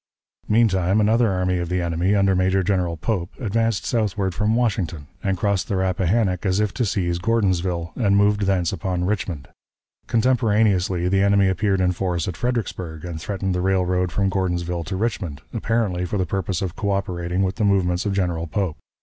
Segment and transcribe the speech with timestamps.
[0.49, 5.37] Meantime, another army of the enemy, under Major General Pope, advanced southward from Washington, and
[5.37, 9.49] crossed the Rappahannock as if to seize Gordonsville, and move thence upon Richmond.
[10.07, 14.95] Contemporaneously the enemy appeared in force at Fredericksburg, and threatened the railroad from Gordonsville to
[14.95, 18.77] Richmond, apparently for the purpose of coöperating with the movements of General Pope.